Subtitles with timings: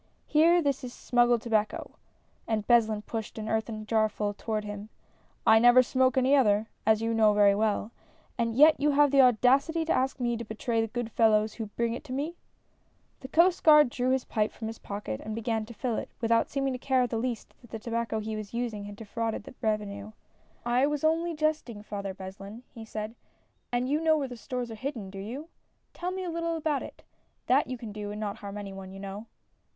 [0.25, 1.91] Here, this is sinnggiecl tobacco,
[2.47, 4.89] (and Beslin pushed an earthen jarfull toward him)
[5.45, 7.91] I never smoke any other, as you know very well,
[8.35, 11.67] and yet you have the audacity to ask me to betray the good fellows who
[11.67, 12.35] bring it to me!"
[13.19, 16.49] The Coast Guard drew his pipe from his pocket and began to fill it, without
[16.49, 19.53] seeming to care in the least that the tobacco he was using had defrauded the
[19.61, 20.13] revenue."
[20.79, 21.83] I was only jesting.
[21.83, 23.13] Father Beslin," he said."
[23.71, 25.49] And you know where stores are hidden, do you?
[25.93, 27.03] Tell me a little about it,—
[27.45, 29.27] that you can do and not harm any one, you know."